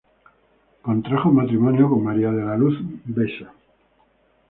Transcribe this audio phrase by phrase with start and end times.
[0.81, 3.53] Contrajo matrimonio con María de la Luz Besa.